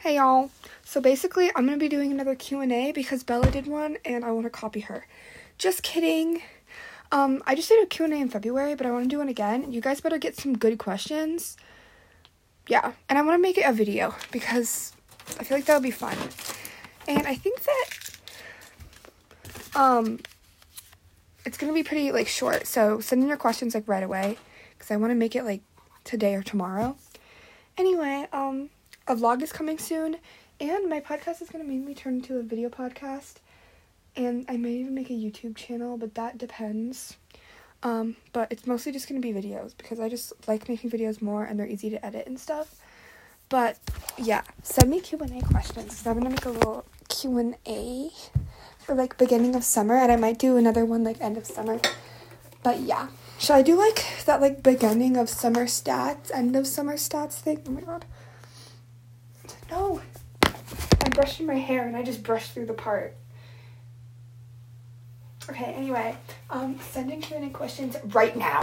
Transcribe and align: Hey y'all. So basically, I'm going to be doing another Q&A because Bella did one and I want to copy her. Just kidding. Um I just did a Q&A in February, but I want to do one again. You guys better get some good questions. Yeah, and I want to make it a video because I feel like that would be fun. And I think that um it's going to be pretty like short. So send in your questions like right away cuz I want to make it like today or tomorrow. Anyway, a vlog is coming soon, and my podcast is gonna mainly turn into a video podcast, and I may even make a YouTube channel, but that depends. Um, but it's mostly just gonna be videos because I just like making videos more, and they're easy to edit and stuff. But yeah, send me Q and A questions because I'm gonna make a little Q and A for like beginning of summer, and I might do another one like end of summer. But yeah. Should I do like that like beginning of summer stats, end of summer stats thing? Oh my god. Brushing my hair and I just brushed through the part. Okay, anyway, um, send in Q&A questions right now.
Hey 0.00 0.16
y'all. 0.16 0.50
So 0.82 0.98
basically, 0.98 1.50
I'm 1.54 1.66
going 1.66 1.78
to 1.78 1.84
be 1.84 1.86
doing 1.86 2.10
another 2.10 2.34
Q&A 2.34 2.90
because 2.90 3.22
Bella 3.22 3.50
did 3.50 3.66
one 3.66 3.98
and 4.02 4.24
I 4.24 4.32
want 4.32 4.46
to 4.46 4.50
copy 4.50 4.80
her. 4.80 5.06
Just 5.58 5.82
kidding. 5.82 6.40
Um 7.12 7.42
I 7.46 7.54
just 7.54 7.68
did 7.68 7.84
a 7.84 7.86
Q&A 7.86 8.08
in 8.08 8.30
February, 8.30 8.74
but 8.74 8.86
I 8.86 8.92
want 8.92 9.04
to 9.04 9.10
do 9.10 9.18
one 9.18 9.28
again. 9.28 9.70
You 9.70 9.82
guys 9.82 10.00
better 10.00 10.16
get 10.16 10.38
some 10.38 10.56
good 10.56 10.78
questions. 10.78 11.58
Yeah, 12.66 12.92
and 13.10 13.18
I 13.18 13.22
want 13.22 13.34
to 13.36 13.42
make 13.42 13.58
it 13.58 13.66
a 13.68 13.74
video 13.74 14.14
because 14.30 14.94
I 15.38 15.44
feel 15.44 15.58
like 15.58 15.66
that 15.66 15.74
would 15.74 15.82
be 15.82 15.90
fun. 15.90 16.16
And 17.06 17.26
I 17.26 17.34
think 17.34 17.60
that 17.64 17.90
um 19.74 20.18
it's 21.44 21.58
going 21.58 21.70
to 21.70 21.74
be 21.74 21.82
pretty 21.82 22.10
like 22.10 22.26
short. 22.26 22.66
So 22.66 23.00
send 23.00 23.20
in 23.20 23.28
your 23.28 23.36
questions 23.36 23.74
like 23.74 23.86
right 23.86 24.02
away 24.02 24.38
cuz 24.78 24.90
I 24.90 24.96
want 24.96 25.10
to 25.10 25.14
make 25.14 25.36
it 25.36 25.44
like 25.44 25.60
today 26.04 26.34
or 26.36 26.42
tomorrow. 26.42 26.96
Anyway, 27.76 28.26
a 29.10 29.16
vlog 29.16 29.42
is 29.42 29.52
coming 29.52 29.76
soon, 29.76 30.16
and 30.60 30.88
my 30.88 31.00
podcast 31.00 31.42
is 31.42 31.50
gonna 31.50 31.64
mainly 31.64 31.96
turn 31.96 32.14
into 32.14 32.38
a 32.38 32.44
video 32.44 32.68
podcast, 32.68 33.38
and 34.14 34.44
I 34.48 34.56
may 34.56 34.70
even 34.74 34.94
make 34.94 35.10
a 35.10 35.14
YouTube 35.14 35.56
channel, 35.56 35.96
but 35.96 36.14
that 36.14 36.38
depends. 36.38 37.16
Um, 37.82 38.14
but 38.32 38.52
it's 38.52 38.68
mostly 38.68 38.92
just 38.92 39.08
gonna 39.08 39.20
be 39.20 39.32
videos 39.32 39.76
because 39.76 39.98
I 39.98 40.08
just 40.08 40.32
like 40.46 40.68
making 40.68 40.90
videos 40.90 41.20
more, 41.20 41.42
and 41.42 41.58
they're 41.58 41.66
easy 41.66 41.90
to 41.90 42.06
edit 42.06 42.28
and 42.28 42.38
stuff. 42.38 42.76
But 43.48 43.78
yeah, 44.16 44.42
send 44.62 44.88
me 44.88 45.00
Q 45.00 45.18
and 45.18 45.42
A 45.42 45.44
questions 45.44 45.86
because 45.86 46.06
I'm 46.06 46.14
gonna 46.14 46.30
make 46.30 46.44
a 46.44 46.50
little 46.50 46.84
Q 47.08 47.36
and 47.38 47.56
A 47.66 48.10
for 48.78 48.94
like 48.94 49.18
beginning 49.18 49.56
of 49.56 49.64
summer, 49.64 49.96
and 49.96 50.12
I 50.12 50.16
might 50.16 50.38
do 50.38 50.56
another 50.56 50.84
one 50.84 51.02
like 51.02 51.20
end 51.20 51.36
of 51.36 51.46
summer. 51.46 51.80
But 52.62 52.78
yeah. 52.78 53.08
Should 53.40 53.54
I 53.54 53.62
do 53.62 53.74
like 53.74 54.04
that 54.26 54.40
like 54.40 54.62
beginning 54.62 55.16
of 55.16 55.28
summer 55.28 55.64
stats, 55.64 56.30
end 56.32 56.54
of 56.54 56.68
summer 56.68 56.94
stats 56.94 57.40
thing? 57.40 57.64
Oh 57.66 57.70
my 57.72 57.80
god. 57.80 58.04
Brushing 61.20 61.44
my 61.44 61.56
hair 61.56 61.86
and 61.86 61.94
I 61.94 62.02
just 62.02 62.22
brushed 62.22 62.52
through 62.52 62.64
the 62.64 62.72
part. 62.72 63.14
Okay, 65.50 65.66
anyway, 65.66 66.16
um, 66.48 66.78
send 66.80 67.12
in 67.12 67.20
Q&A 67.20 67.50
questions 67.50 67.94
right 68.06 68.34
now. 68.34 68.62